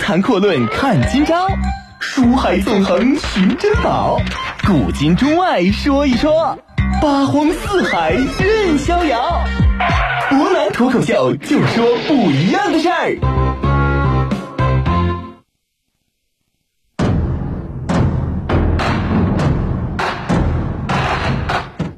[0.00, 1.46] 谈阔论看今朝，
[2.00, 4.18] 书海纵横寻珍宝，
[4.66, 6.58] 古今中外说一说，
[7.00, 9.44] 八荒四海任逍遥。
[10.30, 13.18] 博南脱口秀就说不一样的事儿。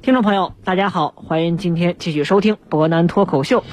[0.03, 3.65] 听众朋友，大家好，欢迎今天继续收听博南脱口秀。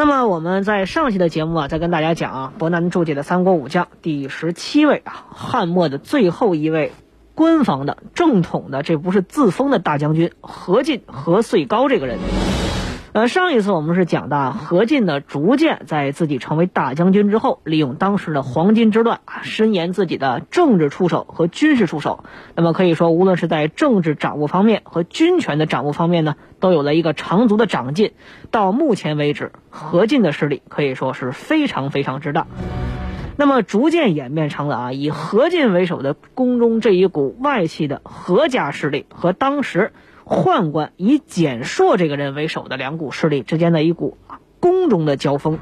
[0.00, 6.92] 那么我们在上期的节目啊，再跟大家讲啊，伯南注解的三国武将第十七位啊，汉末的最后一位
[7.34, 12.18] 官方的正统的，这不是自封的大将军何进何遂高这个人。
[13.12, 22.22] 呃，上一次我们是讲的何进呢，逐渐在自己成为大将军之后，利用当时的黄巾之乱啊，伸延自己的政治出手和军事出手。
[22.54, 28.12] 那么可以说，无论是在政治掌握方面和军权的掌握方面呢，都有了一个长足的长进。
[28.52, 32.46] 到目前为止，何进的势力可以说是非常非常之大。
[33.36, 39.92] 那么逐渐演变成了啊，以何进为首的宫中这一股外戚的何家势力和当时。
[40.30, 45.58] 宦官以简硕这个人为首的两股势力之间的一股啊宫中的交锋。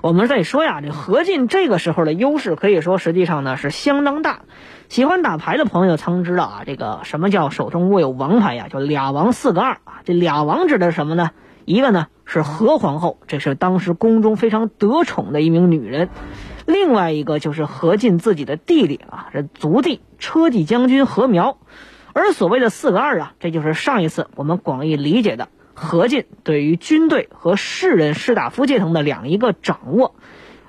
[0.00, 4.42] 我们再说呀，这何进这个时候的优势可以说实际上呢是相当大。
[4.88, 8.68] 喜欢打牌的朋友曾知道啊，这个什么叫手中握有王牌呀？
[8.70, 10.02] 叫俩王四个二啊。
[10.04, 11.32] 这俩王指的是什么呢？
[11.64, 16.06] 一个呢是何皇后，这是当时宫中非常得宠的一名女人；
[16.64, 21.58] 另外一个就是何进自己的弟弟啊，这族弟车骑将军何苗。
[22.14, 30.14] 而所谓的四个二啊，这就是上一次我们广义理解的何进对于军队和士人士大夫阶层的两一个掌握，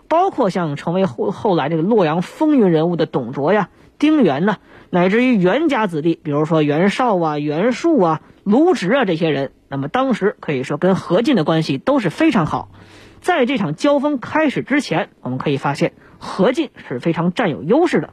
[0.07, 4.57] 包括像成为后后来这个洛阳风云人物的董卓呀、丁原呢，
[4.89, 12.71] 乃至于袁家子弟，比如说袁绍啊、袁术啊、卢植啊这些人，那么当时可以说跟何进的关系都是非常好。
[13.21, 18.09] 在这场交锋开始之前，我们可以发现何进是非常占有优势的。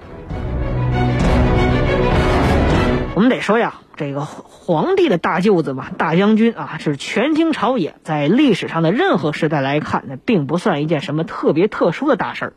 [3.15, 12.53] 我们得说呀，这个皇帝的大舅子嘛，大将军啊，是权倾朝野，在历史上的任何时代来看，那并不算一件什么特别特殊的大事儿。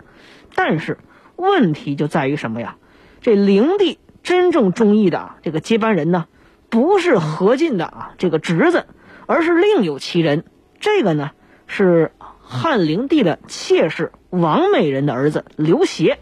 [0.55, 0.97] 但是
[1.35, 2.77] 问题就在于什么呀？
[3.19, 6.25] 这灵帝真正中意的这个接班人呢，
[6.69, 8.85] 不是何进的啊这个侄子，
[9.25, 10.45] 而是另有其人。
[10.79, 11.31] 这个呢
[11.67, 16.17] 是汉灵帝的妾室王美人的儿子刘协。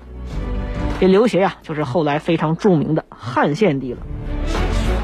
[0.99, 3.99] 这刘协呀，就是后来非常著名的汉献帝了。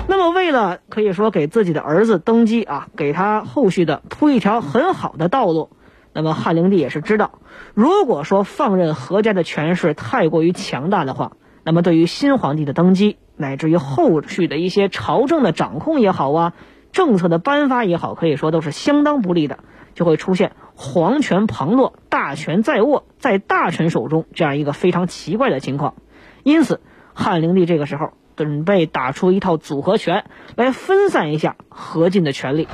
[0.09, 5.70] 那么，为了可以说给自己的儿子登基啊，给他后续的铺一条很好的道路，
[6.14, 7.34] 那么汉灵帝也是知道，
[7.75, 11.34] 如果说放任何家的权势太过于强大的话，
[11.64, 16.53] 那么对于新皇帝的登基，乃至于后续的一些朝政的掌控也好啊，
[16.91, 19.59] 政策的颁发也好，可以说都是相当不利的，
[19.94, 25.94] 就会出现皇权旁落、大权在握在大臣手中这样一个非常奇怪的情况。
[26.41, 26.81] 因此，
[27.14, 28.14] 汉灵帝这个时候。
[28.45, 30.23] 准备打出一套组合拳
[30.55, 32.69] 来分散一下何进的权力。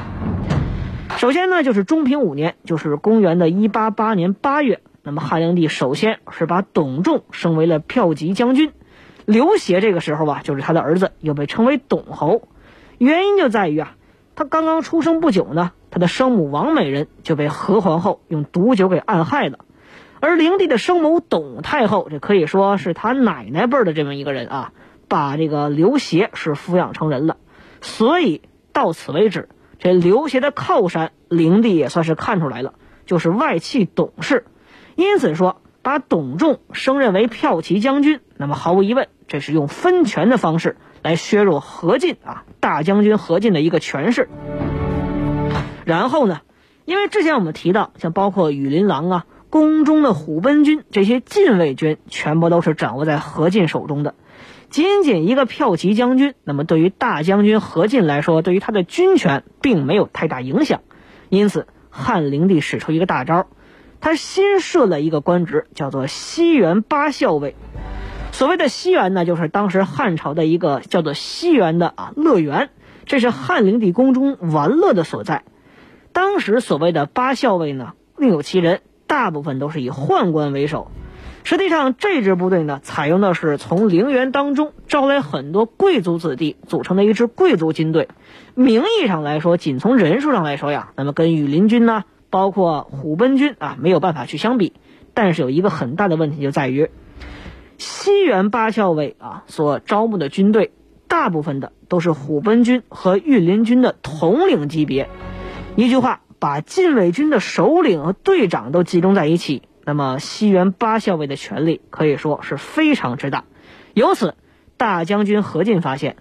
[1.17, 8.73] 首先呢，就是中平五年，就是公元的一八八年八月，那么汉灵帝首先是把董仲升为了骠骑将军，
[9.25, 12.47] 刘协这个时候吧，就是他的儿子，又被称为董侯。
[12.99, 13.95] 原因就在于啊，
[14.35, 19.59] 他刚刚出生不久呢，他的生母王美人就被何皇后用毒酒给暗害了，
[20.19, 24.73] 而灵帝的生母董太后，这可以说是他奶奶辈的这么一个人啊。
[25.07, 27.38] 把这个刘协是抚养成人了，
[27.81, 28.41] 所以
[28.73, 29.49] 到此为止，
[29.79, 32.73] 这刘协的靠山灵帝也算是看出来了，
[33.05, 34.45] 就是外戚董氏。
[34.95, 44.29] 因此说，把董仲升任为骠骑将军，那么毫无疑问，这是用分权的方式来削弱何进啊大将军何进的一个权势。
[45.85, 46.41] 然后呢，
[46.85, 54.16] 因为之前我们提到，像包括羽林郎啊、宫中的虎贲军这些禁卫军，全部都是掌握在何进手中的。
[54.69, 60.81] 仅仅一个骠骑将军，那么对于大将军何进来说，对于他的军权并没有太大影响。
[61.29, 63.47] 因此，汉灵帝使出一个大招，
[64.01, 67.55] 他新设了一个官职，叫做西园八校尉。
[68.31, 72.69] 所谓的西园呢，就是当时汉朝的一个叫做西园的啊乐园，
[73.05, 75.43] 这是汉灵帝宫中玩乐的所在。
[76.11, 80.91] 当时所谓的八校尉呢，另有其人，大部分都是以宦官为首。
[81.47, 88.07] 实际上，这支部队呢，采用的是从陵园当中招来很多贵族子弟组成的一支贵族军队。
[88.55, 94.73] 名义上来说，仅从人数上来说呀，那么跟羽林军呢，包括虎贲军啊，没有办法去相比。
[95.13, 96.89] 但是有一个很大的问题就在于，
[97.77, 100.71] 西园八校尉啊所招募的军队，
[101.07, 105.07] 大部分的都是虎贲军和御林军的统领级别。
[105.75, 106.21] 一句话。
[106.37, 113.46] 把禁卫军的首领和队长都集中在一起，那么西园八校尉的权力可以说是非常之大。
[113.93, 114.35] 由此，
[114.76, 116.17] 大将军何进发现，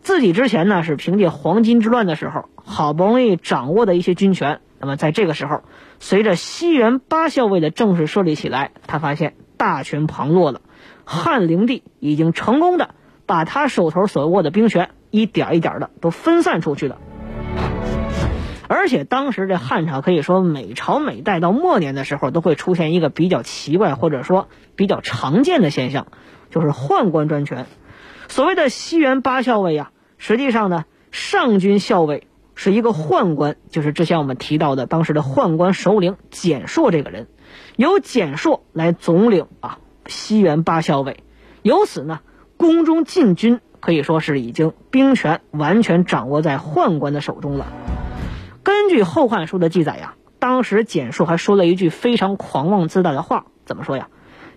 [0.00, 5.62] 自己之前呢是凭借黄巾之乱的时候好不容易掌握的一些军权，那么在这个时候，
[6.00, 10.60] 随着西园八校尉的正式设立起来，他发现大权旁落了。
[11.04, 12.94] 汉灵帝已经成功的
[13.26, 16.98] 把他手头所握的兵权一点一点的都分散出去了，
[18.74, 26.06] 而且当时这汉朝可以说每朝每代到末年的时候都会出现一个比较奇怪或者说比较常见的现象，
[26.48, 27.66] 就是宦官专权。
[28.28, 37.28] 所谓的西园八校尉啊，实际上呢，上军校尉是一个宦官，就是之前我们提到的当时的宦官首领简硕这个人，
[37.76, 39.80] 由简硕来总领啊。
[40.06, 41.22] 西园八校尉，
[41.60, 42.20] 由此呢，
[42.56, 47.66] 宫中禁军可以说是已经兵权完全掌握在宦官的手中了。
[48.62, 54.08] 根据《后汉书》的记载呀，当时简述还说了一句非常狂妄自大的话，怎么说呀？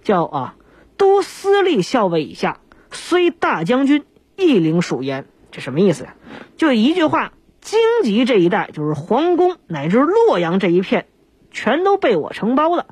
[0.03, 0.55] 叫啊，
[0.97, 2.59] 都司隶校尉以下，
[2.91, 4.03] 虽大将军，
[4.35, 5.25] 亦领属焉。
[5.51, 6.15] 这什么意思呀？
[6.57, 11.07] 就一句话，荆棘这一带，就是皇宫乃至洛阳这一片，
[11.49, 12.85] 全都被我承包了。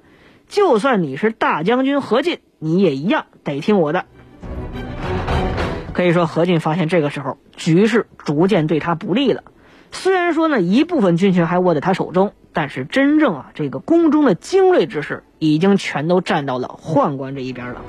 [0.47, 4.05] 就算你是大将军何进，你也一样得听我的。
[5.93, 9.43] 可以说，何进发现这个时候局势逐渐对他不利了。
[9.93, 17.81] 虽然说呢，一部分军权还握在他手中，但是真正啊，这个宫中的精锐之士已经全都站到了宦官这一边了。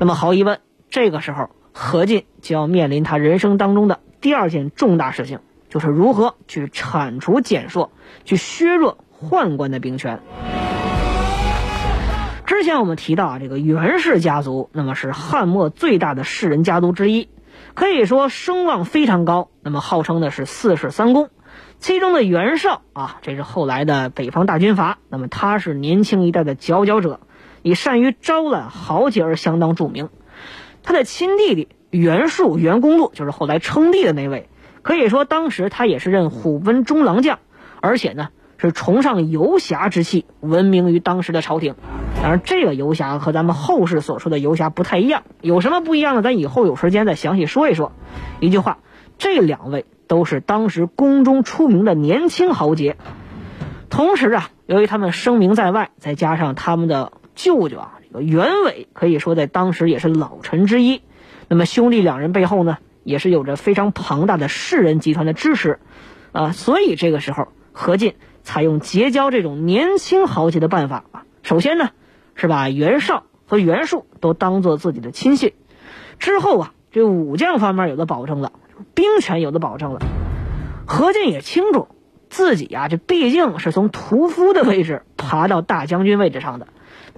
[0.00, 0.58] 那么，毫无疑问，
[0.90, 5.38] 这个时候何进就要面临他人生当中的第二件重大事情，
[5.68, 7.92] 就是如何去铲除蹇硕，
[8.24, 10.20] 去削弱宦官的兵权。
[12.46, 17.28] 之前我们提到啊，这个袁氏家族，那么是汉末最大的士人家族之一，
[17.76, 19.50] 可以说声望非常高。
[19.62, 21.28] 那么号称的是四世三公，
[21.78, 27.20] 其中的袁绍啊，这是后来的北方大军阀，那么他是年轻一代的佼佼者，
[27.60, 30.08] 以善于招揽豪杰而相当著名。
[30.82, 34.48] 他的亲弟弟袁术、袁公路，就是后来称帝的那位，
[34.80, 37.40] 可以说当时他也是任虎贲中郎将，
[37.82, 41.74] 而且呢是崇尚游侠之气，闻名于当时的朝廷。
[42.22, 46.22] 当然，这个游侠和咱们后世所说的游侠不太一样，有什么不一样呢？
[46.22, 47.92] 咱以后有时间再详细说一说。
[48.40, 48.78] 一句话，
[49.18, 52.96] 这两位都是当时宫中出名的年轻豪杰。
[53.90, 61.02] 同时啊，由于他们声名在外，再加上他们的舅舅啊，这个袁伟可以说在当时也是老臣之一。
[61.48, 65.78] 那么兄弟两人背后呢，也是有着非常庞大的士人集团的支持
[66.32, 66.52] 啊。
[66.52, 68.14] 所以这个时候，何进
[68.46, 71.24] 采用结交这种年轻豪杰的办法啊。
[71.42, 71.90] 首先呢。
[72.38, 75.54] 是把袁绍和袁术都当做自己的亲信，
[76.18, 78.52] 之后啊，这武将方面有了保证了，
[78.92, 80.00] 兵权有了保证了。
[80.86, 81.88] 何进也清楚
[82.28, 86.68] 自己啊，这毕竟是从屠夫的位置爬到大将军位置上的，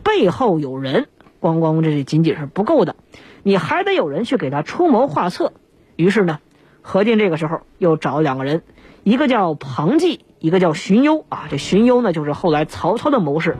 [0.04, 1.08] 背后有人，
[1.40, 2.94] 光光这仅仅是不够的，
[3.42, 5.52] 你还得有人去给他出谋划策。
[5.96, 6.38] 于是呢，
[6.80, 8.62] 何进这个时候又找两个人，
[9.02, 11.46] 一个叫庞纪，一个叫荀攸啊。
[11.50, 13.56] 这荀攸呢，就是后来曹操的谋士。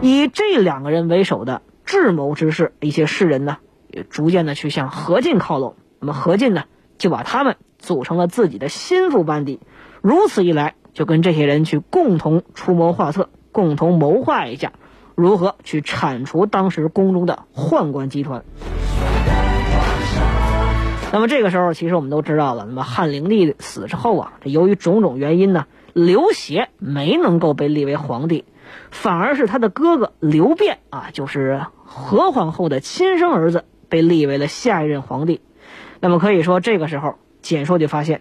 [0.00, 3.58] 以这两个人为首的智谋之士，一些士人呢，
[3.88, 5.74] 也逐渐的去向何进靠拢。
[6.00, 6.64] 那么何进呢，
[6.98, 9.58] 就把他们组成了自己的心腹班底。
[10.00, 14.72] 如此一来，就跟这些人去共同出谋划策，共同谋划一下，
[15.16, 18.44] 如何去铲除当时宫中的宦官集团。
[21.10, 22.66] 那么这个时候，其实我们都知道了。
[22.68, 28.44] 那么汉灵帝死之后啊，这由于种种原因呢，刘协没能够被立为皇帝。
[28.90, 35.40] 反而是他的哥哥刘辩啊，就是何皇后的亲生儿子，被立为了下一任皇帝。
[36.00, 38.20] 那么可以说，这个时候简硕就发现，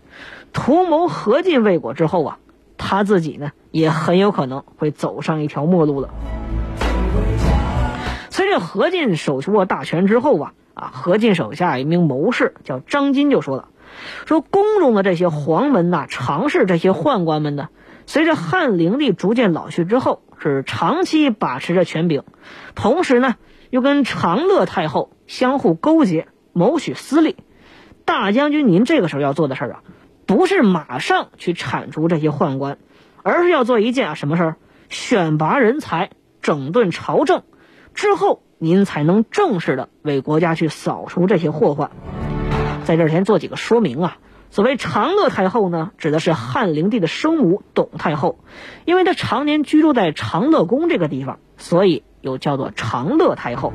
[0.53, 2.39] 图谋何进未果之后啊，
[2.77, 6.09] 他自己呢也很有可能会走上一条末路了。
[8.29, 13.67] 随着何进手握大权之后啊，啊，何进手下一名谋士叫张金就说了，
[14.25, 17.69] 说宫中的这些黄门呐、常侍这些宦官们呢，
[18.05, 20.21] 随着汉灵帝逐渐老去之后。
[20.39, 22.21] 是长期把持着权柄，
[22.75, 23.37] 同时呢，
[23.71, 27.37] 又跟长乐太后相互勾结，谋取私利。
[28.05, 29.79] 大将军，您这个时候要做的事儿啊，
[30.27, 32.77] 不是马上去铲除这些宦官，
[33.23, 34.55] 而是要做一件啊什么事儿？
[34.89, 36.11] 选拔人才，
[36.43, 37.41] 整顿朝政，
[37.95, 41.89] 之后您才能正式的为国家去扫除这些祸患。
[42.87, 44.17] 在这儿先做几个说明啊。
[44.49, 48.39] 所谓长乐太后呢，指的是汉灵帝的生母董太后，
[48.85, 53.73] 因为她常年居住在长乐宫这个地方，所以又叫做长乐太后。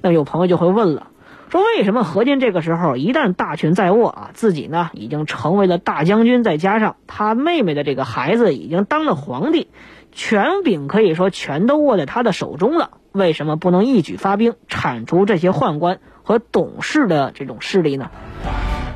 [0.00, 1.08] 那有朋友就会问了，
[1.48, 9.66] 说为什么何进这个时候一旦大权在握啊，自己呢已经成为了大将军，再加上他妹妹的这个孩子已经当了皇帝，
[10.12, 18.10] 权柄可以说全都握在他的手中了，为什么不能一举发兵铲除这些宦官和董事的这种势力呢？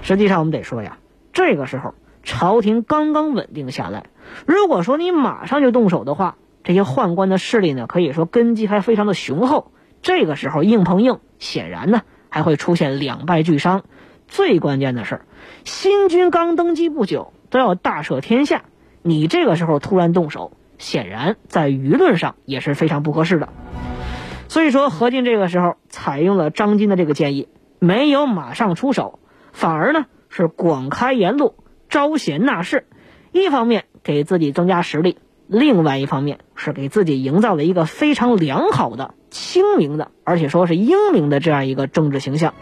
[0.02, 0.98] 实际上我们得说呀，
[1.32, 1.94] 这个时候
[2.24, 4.06] 朝廷刚刚稳定下来，
[4.46, 9.70] 如果说你马上就动手的话，这些宦官的势力呢，可以说根基还非常的雄厚，
[10.02, 12.02] 这个时候硬碰硬，显然呢。
[12.30, 13.84] 还会出现两败俱伤，
[14.26, 15.22] 最关键的是，
[15.64, 18.64] 新君刚登基不久，都要大赦天下，
[19.00, 23.48] 你这个时候突然动手，显然在舆论上也是非常不合适的。
[24.48, 29.18] 所以说，何进这个时候采用了张金的这个建议，没有马上出手，
[29.52, 31.54] 反而呢是广开言路，
[31.88, 32.86] 招贤纳士，
[33.30, 39.14] 一方面给自己增加实力，另外一方面是给自己营造了一个非常良好的。
[39.30, 42.54] 清明的，而且说是英明的这样一个政治形象。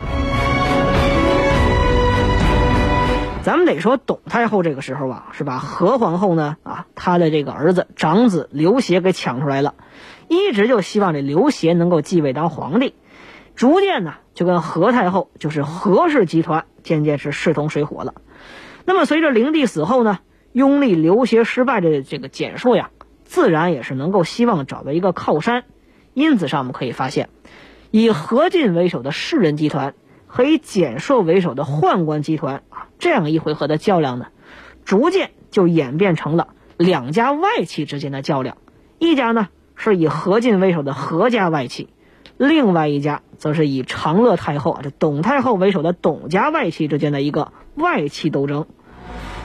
[3.46, 9.74] 咱们得说，董太后这个时候啊，是把何皇后呢啊，她的这个儿子长子刘协给抢出来了，
[10.26, 12.92] 一直就希望这刘协能够继位当皇帝，
[13.54, 18.14] 逐渐呢就跟何太后就是何氏集团渐渐是势同水火了。
[18.84, 20.18] 那么随着灵帝死后呢，
[20.50, 22.90] 拥立刘协失败的这个简硕呀，
[23.22, 25.62] 自然也是能够希望找到一个靠山。
[26.14, 27.28] 因此上，我们可以发现，
[27.92, 29.94] 以何进为首的士人集团
[30.36, 34.26] 和以简硕为首的宦官集团啊，这样一回合的较量呢，
[34.84, 38.58] 逐渐就演变成了两家外戚之间的较量。
[38.98, 41.88] 一家呢是以何进为首的何家外戚，
[42.36, 48.66] 另外一家则是以长乐太后啊这董太后为首的董家外戚之间的一个外戚斗争。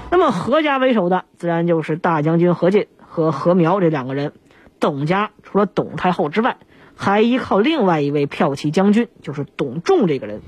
[0.09, 4.33] 那么何家为首的，自然就是大将军何进和何苗这两个人。
[4.81, 6.57] 董家除了董太后之外，
[7.01, 10.41] 还依靠另外一位骠骑将军，就是董仲这个人。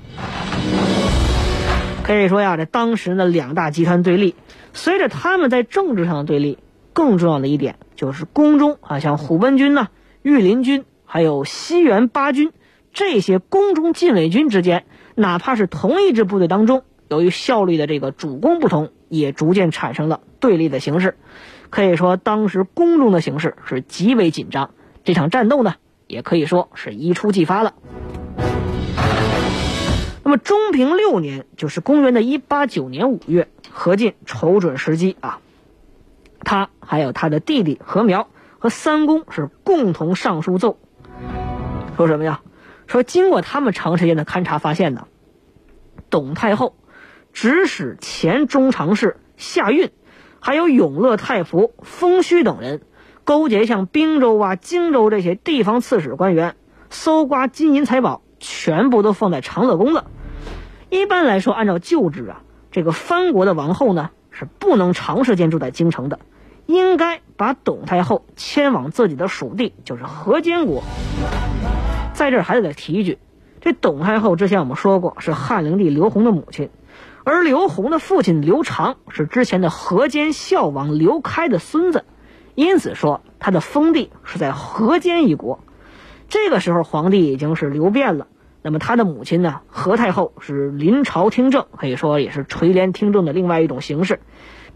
[2.04, 4.36] 可以说呀，这当时的两大集团对立，
[4.72, 6.58] 随着他们在政治上的对立，
[6.92, 9.88] 更重要的一点就是宫中啊，像虎贲军呢、
[10.22, 12.52] 御林军，还有西园八军
[12.92, 14.84] 这些宫中禁卫军之间，
[15.16, 21.16] 哪怕是同一支部队当中，由于效率的这个主攻不同，也逐渐产生了对立的形式。
[21.68, 24.70] 可以说，当时宫中的形势是极为紧张。
[25.02, 25.74] 这场战斗呢，
[26.06, 27.74] 也可以说是一触即发了。
[30.22, 35.40] 那么，中平六年，就是公元的一八九年五月，何进瞅准时机啊，
[36.40, 40.78] 他还有他的弟弟何苗和三公是共同上书奏，
[41.96, 42.40] 说什么呀？
[42.86, 45.08] 说经过他们长时间的勘察，发现呢，
[46.10, 46.74] 董太后
[47.32, 49.90] 指使前中常侍夏运。
[50.40, 52.82] 还有永乐太仆封虚等人，
[53.24, 56.56] 勾结像滨州啊、荆州这些地方刺史官员，
[56.90, 60.04] 搜刮金银财宝，全部都放在长乐宫了。
[60.90, 66.20] 一般来说，按照旧制啊，这个藩国的王后呢是不能长时间住在京城的，
[66.66, 70.82] 应该把董太后迁往自己的属地，就是河间国。
[72.12, 73.18] 在这儿还得再提一句，
[73.60, 76.68] 这董太后之前我们说过是汉灵帝刘宏的母亲。
[77.24, 82.04] 而刘宏的父亲刘长是之前的河间孝王刘开的孙子，
[82.54, 85.60] 因此说他的封地是在河间一国。
[86.28, 88.26] 这个时候皇帝已经是刘辩了，
[88.62, 94.20] 那么他的母亲呢，何太后是临朝听政，可以说也是垂帘听政的另外一种形式。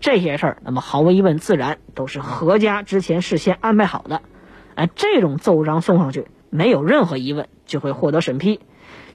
[0.01, 4.23] 这些事儿，那么毫无疑问，自然都是何家之前事先安排好的。
[4.75, 8.61] 哎，这种奏章送上去，没有任何疑问就会获得审批。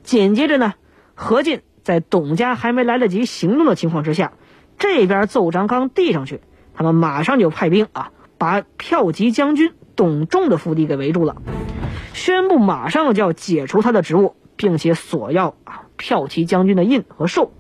[0.02, 0.74] 紧接着呢，
[1.16, 1.62] 何进。
[1.84, 4.32] 在董家还没来得及行动的情况之下，
[4.78, 6.40] 这边奏章刚递上去，
[6.74, 11.38] 他们马上就派兵啊，把骠骑将军董仲的府邸给围住了，
[12.14, 17.52] 宣布马上就要解除他的职务，并且索要啊骠骑将军的印和绶。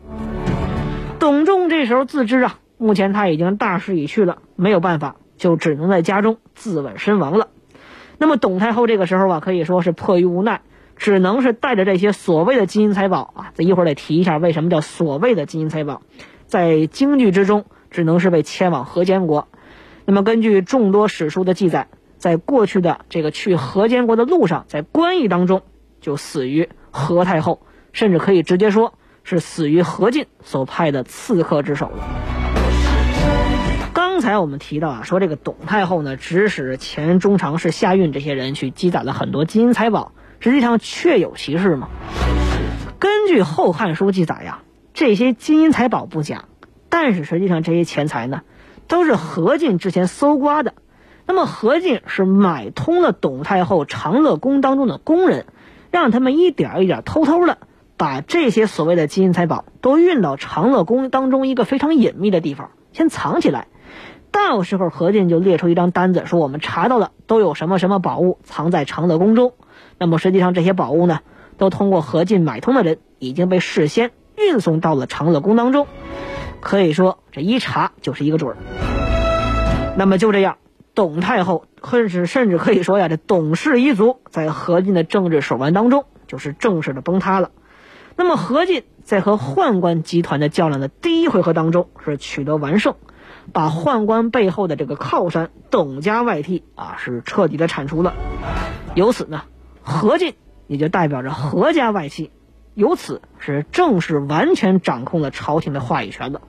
[1.20, 7.48] 董仲这时候自知啊，目前他已经大势已去了，没有办法，就只能在家中自刎身亡了。
[8.18, 10.62] 那么董太后这个时候啊，可以说是迫于无奈。
[10.96, 16.04] 只能是带着这些所谓的金银财宝啊，这一会儿得提一下为什么叫所谓的金银财宝，
[16.46, 19.48] 在京剧之中只能是被迁往河间国。
[20.06, 25.62] 那么根据众多史书的记载，在过去的这个去河间国的路上，在官役当中
[26.02, 27.62] 就死于何太后，
[27.94, 28.94] 甚至可以直接说
[29.24, 32.04] 是死于何进所派的刺客之手了。
[33.94, 40.12] 刚才我们提到啊，说这个董太后呢，指使前中常侍夏运这些人去积攒了很多金银财宝。
[40.40, 41.88] 实际上确有其事吗？
[43.00, 44.60] 根据《后汉书》记载呀，
[44.94, 46.46] 这些金银财宝不假，
[46.90, 48.42] 但是实际上这些钱财呢，
[48.94, 50.76] 都是何进之前搜刮的。
[51.26, 55.48] 那么何进是买通了董太后长乐宫当中的工人，
[55.90, 57.58] 让他们一点一点偷偷的
[57.98, 63.66] 把这些所谓的金银财宝都运到长乐宫当中一个非常隐秘的地方，先藏起来。
[64.30, 69.54] 到时候何进就列出一张单子，说我们查到了都有什么什么宝物藏在长乐宫中。
[69.98, 71.22] 那么实际上这些宝物呢，
[71.58, 75.88] 都通过何进买通的人已经被事先运送到了长乐宫当中。
[76.64, 78.58] 可以说这一查就是一个准儿。
[79.98, 80.58] 那么就这样，
[80.96, 87.52] 董太后甚至甚至可以说呀，这董氏一族在何进的政治手腕当中就是正式的崩塌了。
[88.16, 92.96] 那么何进在和宦官集团的较量的第一回合当中是取得完胜。
[93.52, 98.14] 把宦官背后的这个靠山董家外戚啊，是彻底的铲除了。
[98.96, 99.44] 由此呢，
[99.82, 100.36] 何进
[100.68, 102.32] 也就代表着何家外戚，
[102.76, 106.42] 由此是正式完全掌控了朝廷的话语权的。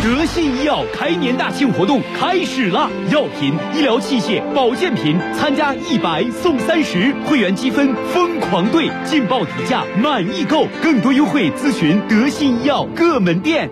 [0.00, 13.68] 德信医药开年大庆活动开始了，药品、医疗器械、保健品参加一百送三十，会员积分疯狂兑，劲爆底价满意购，更多优惠咨询德信医药各门店。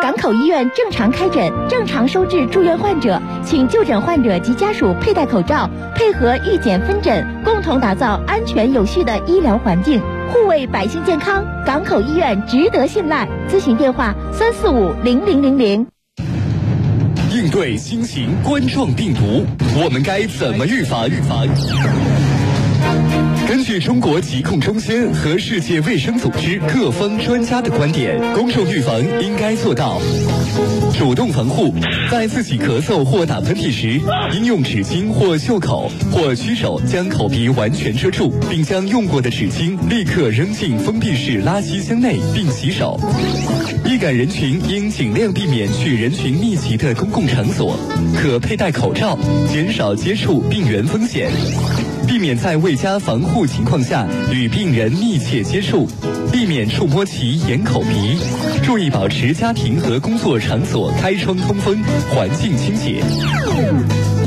[0.00, 7.26] 港口医院正常开诊，正常收治住院患者，请就诊患者及家属佩戴口罩，配合预检分诊，
[7.60, 10.00] 共同打造安全有序的医疗环境。
[10.32, 13.28] 护卫百姓健康，港口医院值得信赖。
[13.50, 15.86] 咨询电话：三四五零零零零。
[17.30, 19.44] 应对新型冠状病毒，
[19.76, 21.06] 我们该怎么预防？
[21.06, 21.46] 预防。
[23.50, 30.00] 根据中国疾控中心和世界卫生组织各方专家的观点，公众预防应该做到：
[30.96, 31.74] 主动防护，
[32.08, 34.00] 在自己咳嗽或打喷嚏时，
[34.36, 43.00] 应用纸巾或袖口或屈手将口鼻完全遮住，并将用过的纸巾立刻扔进封闭式垃圾箱内，并洗手。
[43.84, 47.76] 易感人群应尽量避免去人群密集的公共场所，
[48.16, 49.18] 可佩戴口罩，
[49.52, 51.32] 减少接触病原风险。
[52.06, 55.86] 避免在未加防护情况下与病人密切接触，
[56.32, 58.18] 避免触摸其眼、口、鼻，
[58.62, 63.02] 注意保持家庭和工作场所开窗通风，环境清洁。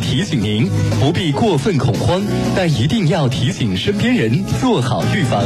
[0.01, 0.69] 提醒您
[0.99, 2.21] 不必过分恐慌，
[2.55, 5.43] 但一定要提醒身边人做好预防。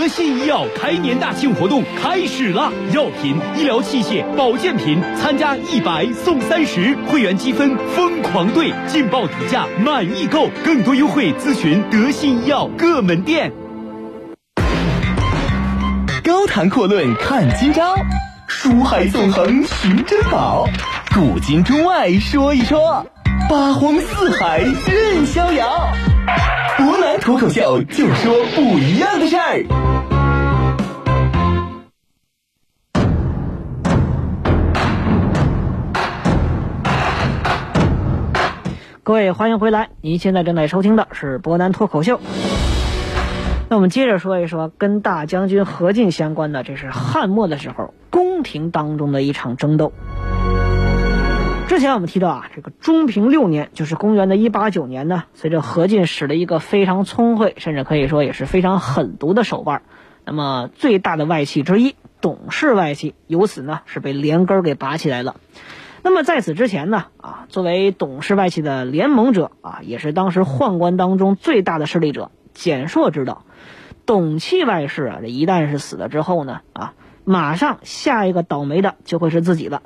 [0.00, 13.52] 德信医药开年大庆活动开始了，药品、医疗器械、保健品参加一百送三十，会员积分疯狂兑，劲爆底价满意购，更多优惠咨询德信医药各门店。
[16.24, 17.94] 高谈阔论看今朝，
[18.46, 20.66] 书海纵横寻珍宝，
[21.14, 23.04] 古今中外说一说，
[23.50, 25.92] 八荒四海任逍遥。
[26.80, 29.66] 湖南脱口秀，就说不一样的事儿。
[39.02, 39.90] 各位，欢迎回来！
[40.00, 42.18] 您现在正在收听的是博南脱口秀。
[43.68, 49.92] 那我们接着说一说跟大将军何进相关的，这是汉末的时候宫廷当中的一场争斗。
[51.70, 59.82] 之前我们提到啊，这个中平六年，就是公元的一八九年呢，随着何进使了一个非常聪慧，甚至可以说也是非常狠毒的手腕，
[60.24, 65.36] 那么最大的外戚之一董氏外戚，由此呢是被连根给拔起来了。
[66.02, 73.44] 那么在此之前呢，啊，作为董氏外戚的联盟者啊，也是当时宦官当中最大的势力者，简硕知道，
[74.06, 79.82] 董戚外室啊，这一旦是死了之后呢，啊，马上下一个倒霉的就会是自己了，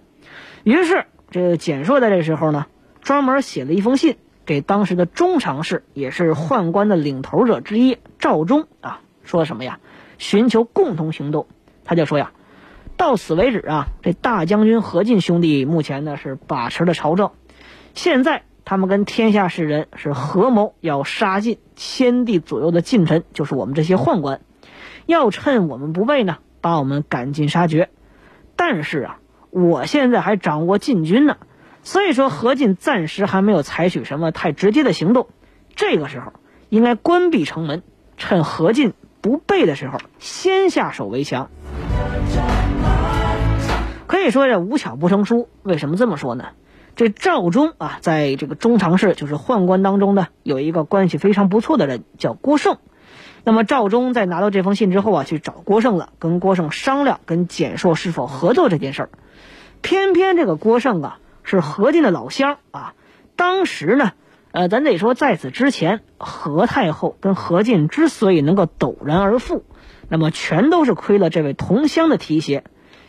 [0.62, 1.04] 于是。
[1.34, 2.66] 这简硕在这时候呢，
[3.00, 9.80] 专门写了一封信给当时的中常侍，也是宦官的领头者之一赵忠啊，说什么呀？
[10.16, 11.48] 寻求共同行动。
[11.84, 12.30] 他就说呀，
[12.96, 17.32] 到此为止啊，这大将军何进兄弟目前呢是把持了朝政，
[17.94, 24.40] 现在他们跟天下士人是合谋要杀尽千地左右的近臣，就是我们这些宦官，
[25.04, 27.90] 要趁我们不备呢，把我们赶尽杀绝。
[28.54, 29.18] 但是啊。
[29.54, 31.36] 我现在还掌握禁军呢，
[31.84, 35.28] 所以说何进暂时还没有采取什么太直接的行动。
[35.76, 36.32] 这个时候
[36.70, 37.84] 应该关闭城门，
[38.16, 41.50] 趁何进不备的时候先下手为强。
[44.08, 45.48] 可以说这无巧不成书。
[45.62, 46.46] 为什么这么说呢？
[46.96, 52.78] 这赵忠啊，在这个中常侍，就是宦官当中呢，有一个关系非常不错的人，叫郭胜。
[53.44, 59.10] 那么赵忠在拿到这封信之后啊，去找郭胜了，跟郭胜商量跟简硕是否合作这件事儿。
[59.84, 62.94] 偏偏这个郭胜啊是何进的老乡啊，
[63.36, 64.12] 当时呢，
[64.50, 69.62] 呃，咱得说在此之前，何太后跟何进之所以能够陡然而富，
[70.08, 72.64] 那么全都是亏了这位同乡的提携。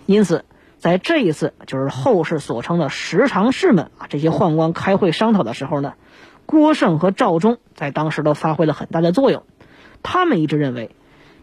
[0.06, 0.44] 因此，
[0.78, 5.94] 在这一次就是后世所称的十常侍们啊，这些宦官开会商讨的时候呢，
[6.46, 9.44] 郭胜和赵忠在当时都发挥了很大的作用。
[10.04, 10.94] 他们一致认为，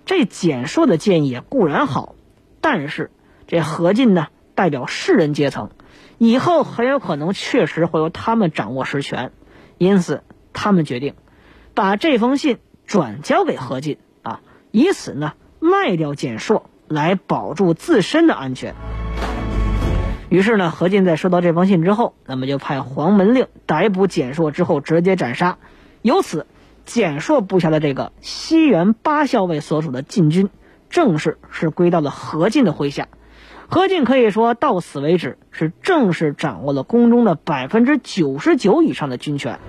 [0.04, 2.16] 这简硕的建议固然好，
[2.60, 3.10] 但是
[3.46, 5.70] 这何进呢，代表士人阶层，
[6.18, 9.32] 以后很有可能确实会由他们掌握实权，
[9.78, 11.14] 因此他们决定
[11.74, 18.74] 把这封信转交给何进啊，以此呢卖掉简硕，来保住自身的安全。
[20.28, 25.58] 于是呢，何进在收到这封信之后，那么就派黄门令逮捕简硕之后直接斩杀。
[26.00, 26.46] 由此，
[26.86, 30.48] 简硕部下的这个西园八校尉所属的禁军，
[30.88, 33.08] 正式是归到了何进的麾下。
[33.74, 39.60] 何进可以说到此为止是正式掌握了宫中的百分之九十九以上的军权。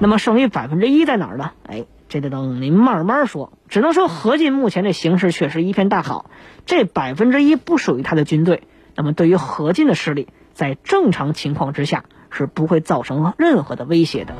[0.00, 1.50] 那么剩余百分之一在哪儿呢？
[1.66, 3.52] 哎，这得等您慢慢说。
[3.68, 6.30] 只能说何进目前这形势确实一片大好，
[6.64, 8.62] 这百分之一不属于他的军队。
[8.94, 14.32] 那么，对于何进的势力，在正常情况之下是不会造成任何的威胁的。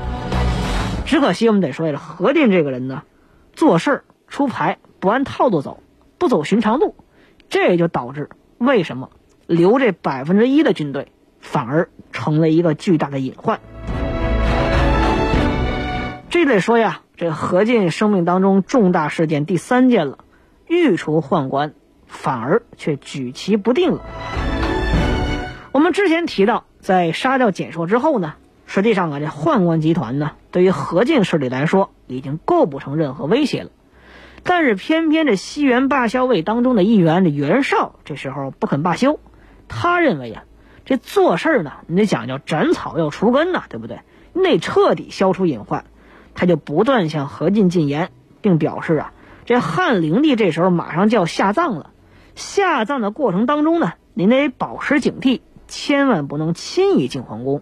[1.05, 3.03] 只可惜，我们得说，这何进这个人呢，
[3.53, 5.83] 做事出牌不按套路走，
[6.17, 6.95] 不走寻常路，
[7.51, 9.11] 这也就导致为什么
[9.47, 13.61] 留这百分之一的军队，反而成了一个巨大的隐患。
[16.29, 20.19] 这得说呀，这何进生命当中重大事件第三件了，
[20.67, 21.73] 御除宦官，
[22.07, 24.01] 反而却举棋不定了。
[25.73, 28.35] 我们之前提到，在杀掉简硕之后呢，
[28.67, 33.71] 实际上啊，这宦官集团呢，对于何进势力来说，已经构不成任何威胁了。
[34.43, 39.21] 但是偏偏这西园八校尉当中的一员这袁绍，这时候不肯罢休。
[39.69, 40.45] 他认为呀，
[40.85, 44.01] 这做事儿呢，你得讲究斩草要除根呐，对不对？
[44.33, 45.85] 你得彻底消除隐患。
[46.35, 49.13] 他就不断向何进进言，并表示啊，
[49.45, 51.91] 这汉灵帝这时候马上就要下葬了，
[52.35, 55.41] 下葬的过程当中呢，您得保持警惕。
[55.67, 57.61] 千万不能轻易进皇宫，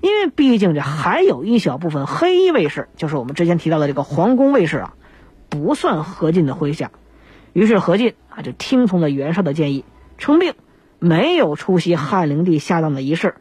[0.00, 4.94] 因为毕竟这还有一小部分黑衣卫士，就是我们之前提到的这个皇宫卫士啊，
[5.50, 6.90] 不算何进的麾下。
[7.52, 9.84] 于是何进啊就听从了袁绍的建议，
[10.16, 10.54] 称病，
[10.98, 13.34] 没有出席汉灵帝下葬的仪式。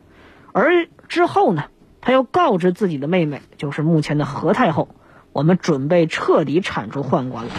[0.52, 1.66] 而之后呢，
[2.02, 4.90] 他又告知自己的妹妹，就是目前的何太后，
[5.32, 7.52] 我们准备彻底铲除宦官了。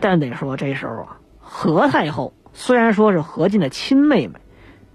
[0.00, 4.40] 但得说这时候啊，何太后虽然说是何进的亲妹妹。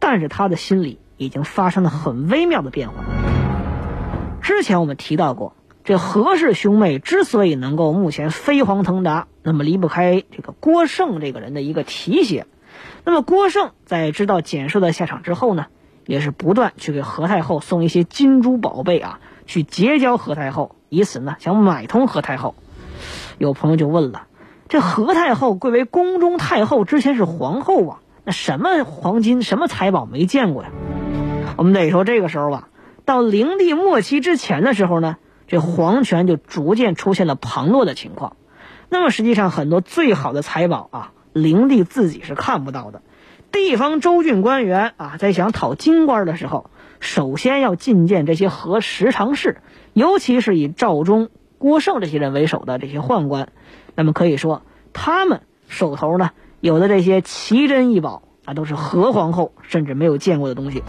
[0.04, 3.04] 但是他的心里已经发生了很微妙的变化。
[4.42, 5.56] 之前我们提到过，
[5.92, 12.48] 这何氏兄妹之所以能够目前飞黄腾达，那么离不开这个郭胜这个人的一个提携。
[13.04, 15.66] 那么郭胜在知道简硕的下场之后呢，
[16.06, 22.56] 也是不断去给何太后送一些金珠宝贝啊，去结交何太后，以此呢想买通何太后。
[23.38, 24.28] 有朋友就问了，
[24.70, 28.00] 这何太后贵为宫中太后，之前是皇后啊。
[28.24, 30.70] 那什么黄金、什么财宝没见过呀？
[31.58, 32.70] 我们得说，这个时候啊，
[33.04, 35.18] 到灵帝末期之前的时候呢，
[35.52, 38.38] 这皇权就逐渐出现了旁落的情况。
[38.88, 43.02] 那么实际上，很多最好的财宝啊，灵帝自己是看不到的。
[43.52, 46.70] 地方州郡官员啊，在想讨金官的时候，
[47.02, 49.58] 首先要觐见这些和十常侍，
[49.92, 53.50] 尤其是以赵忠、郭胜这些人为首的这些宦官。
[53.94, 54.62] 那么可以说，
[54.94, 56.30] 他们手头呢。
[56.62, 60.82] 有的这些奇珍异宝啊，都是何皇后甚至没有见过的东西。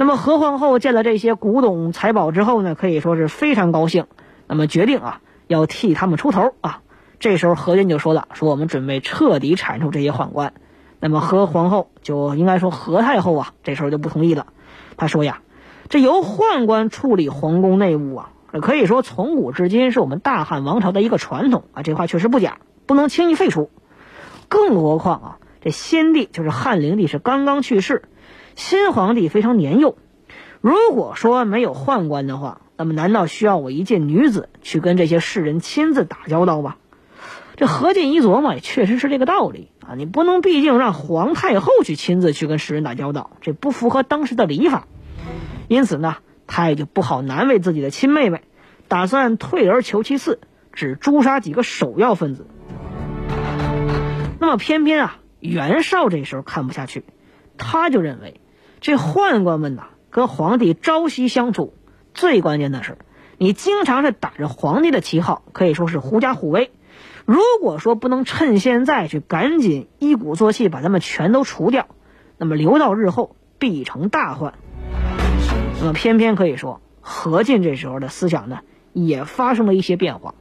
[0.00, 4.06] 那么何皇后见了这些古董财宝之后呢，可以说是非常高兴。
[4.46, 6.82] 那么决定啊，要替他们出头啊。
[7.18, 10.54] 这时候何进就说了：“说我们准备彻底铲除这些宦官。”
[11.00, 14.46] 那么何皇后就应该说何太后啊，这时候就不同意了。
[14.96, 15.40] 他说呀
[15.90, 18.30] ：“这由宦官处理皇宫内务啊，
[18.62, 21.82] 可以说从古至今是我们大汉王朝的一个传统啊。
[21.82, 23.68] 这话确实不假，不能轻易废除。”
[24.48, 28.02] 更何况啊，这先帝就是汉灵帝是刚刚去世，
[28.58, 29.96] 新皇帝非常年幼。
[30.60, 36.74] 如果说没有宦官的话，那么难道需要我一介女子去跟这些士人亲自打交道吗？
[37.54, 39.94] 这何进一琢磨，也确实是这个道理啊。
[39.94, 44.88] 你不能毕竟让皇太后去亲自去跟士人打交道，这不符合当时的礼法。
[45.68, 46.16] 因此呢，
[46.48, 48.42] 他也就不好难为自己的亲妹妹，
[48.88, 50.40] 打算退而求其次，
[50.72, 52.48] 只诛杀几个首要分子。
[54.40, 57.04] 那么偏偏啊，袁绍这时候看不下去，
[57.56, 58.40] 他就认为，
[58.80, 61.74] 这宦官们呐跟皇帝朝夕相处，
[62.14, 62.98] 最关键的是，
[63.36, 66.70] 你经常是打着皇帝的旗号，可以说是狐假虎威。
[67.24, 71.86] 如果说不能趁现在去赶紧一鼓作气把他们全都除掉，
[72.38, 74.54] 那么留到日后必成大患。
[75.80, 78.60] 那么偏偏可以说，何进这时候的思想呢，
[78.92, 80.34] 也发生了一些变化。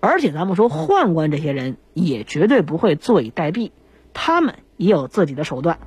[0.00, 3.70] 而且咱们说宦官这些人也绝对不会坐以待毙，
[4.12, 5.78] 他们也有自己的手段。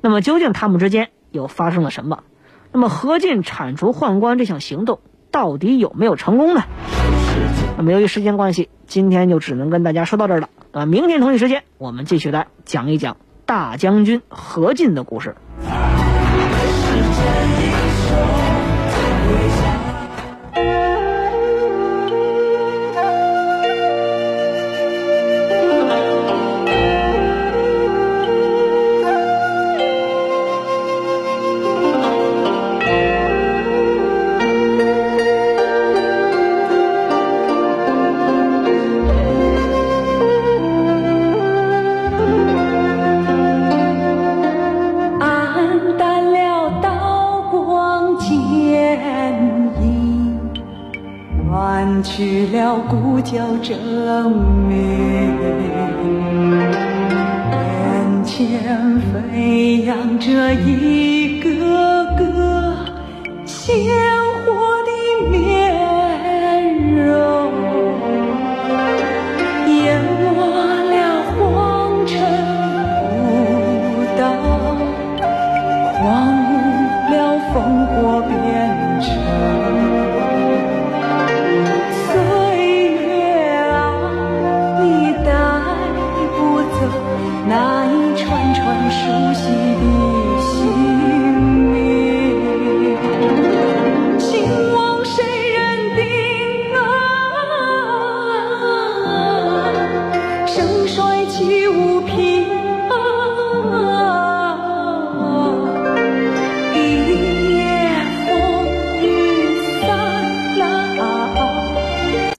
[0.00, 2.22] 那么究竟他们之间又发生了什么？
[2.70, 6.62] 那么何进铲除宦官这项行动到底有没有成功呢？
[7.76, 10.48] 那么由于时间关系，今天就只能跟大家说到这儿了。
[10.72, 15.36] 啊，明天同一时间我们继续来讲一讲大将军何进的故事。
[52.80, 53.78] 鼓角争
[54.68, 54.72] 鸣。
[57.52, 61.11] 眼前飞扬着一